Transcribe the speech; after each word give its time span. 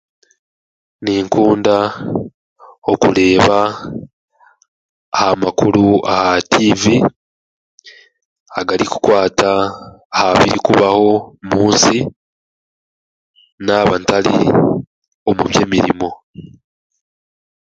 Ninkunda 1.03 1.77
okureeba 2.91 3.59
amakuru 5.27 5.85
aha 6.13 6.33
tiivi, 6.51 6.97
agarikukwata 8.59 9.51
aha 10.15 10.29
birikubaho 10.39 11.07
mu 11.49 11.61
nsi 11.73 11.97
naaba 13.65 13.95
ntari 14.01 14.35
omu 15.29 15.43
by'emirimo. 15.49 16.09